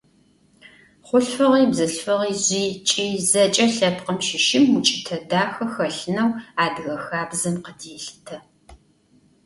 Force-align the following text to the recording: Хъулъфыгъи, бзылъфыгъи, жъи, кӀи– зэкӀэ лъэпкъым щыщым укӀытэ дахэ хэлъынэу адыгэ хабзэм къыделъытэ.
Хъулъфыгъи, 1.07 1.63
бзылъфыгъи, 1.71 2.33
жъи, 2.45 2.65
кӀи– 2.87 3.07
зэкӀэ 3.29 3.65
лъэпкъым 3.75 4.17
щыщым 4.25 4.63
укӀытэ 4.77 5.17
дахэ 5.29 5.65
хэлъынэу 5.73 6.31
адыгэ 6.63 6.95
хабзэм 7.05 7.55
къыделъытэ. 7.63 8.37